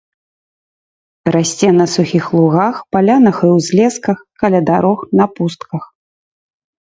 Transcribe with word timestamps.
Расце 1.33 1.67
на 1.81 1.85
сухіх 1.95 2.25
лугах, 2.37 2.75
палянах 2.97 3.37
і 3.47 3.51
ўзлесках, 3.57 4.17
каля 4.45 4.59
дарог, 4.69 4.99
на 5.19 5.25
пустках. 5.35 5.83